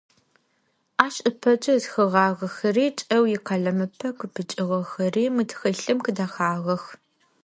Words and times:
Ащ 1.05 1.15
ыпэкӏэ 1.29 1.71
ытхыгъагъэхэри, 1.79 2.87
кӏэу 2.97 3.25
икъэлэмыпэ 3.35 4.09
къыпыкӏыгъэхэри 4.17 5.25
мы 5.35 5.43
тхылъым 5.49 5.99
къыдэхьагъэх. 6.05 6.83